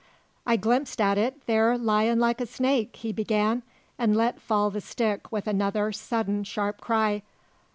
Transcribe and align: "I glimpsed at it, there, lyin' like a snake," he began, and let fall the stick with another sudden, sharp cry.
"I 0.47 0.55
glimpsed 0.55 0.99
at 0.99 1.19
it, 1.19 1.45
there, 1.45 1.77
lyin' 1.77 2.19
like 2.19 2.41
a 2.41 2.47
snake," 2.47 2.95
he 2.95 3.13
began, 3.13 3.61
and 3.99 4.17
let 4.17 4.41
fall 4.41 4.71
the 4.71 4.81
stick 4.81 5.31
with 5.31 5.45
another 5.45 5.91
sudden, 5.91 6.43
sharp 6.43 6.81
cry. 6.81 7.21